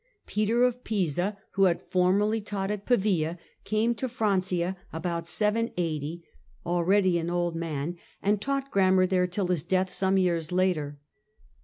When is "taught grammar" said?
8.41-9.05